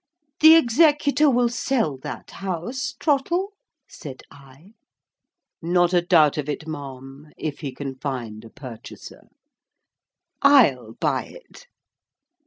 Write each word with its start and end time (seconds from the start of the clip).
"The 0.39 0.55
executor 0.55 1.29
will 1.29 1.47
sell 1.49 1.95
that 1.99 2.31
House, 2.31 2.95
Trottle?" 2.99 3.53
said 3.87 4.23
I. 4.31 4.71
"Not 5.61 5.93
a 5.93 6.01
doubt 6.01 6.39
of 6.39 6.49
it, 6.49 6.67
ma'am, 6.67 7.27
if 7.37 7.59
he 7.59 7.71
can 7.71 7.93
find 7.99 8.43
a 8.43 8.49
purchaser." 8.49 9.27
"I'll 10.41 10.93
buy 10.93 11.25
it." 11.25 11.67